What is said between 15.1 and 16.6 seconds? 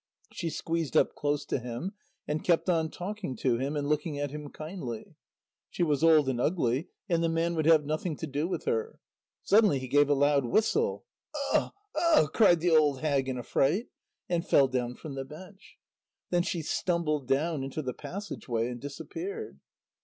the bench. Then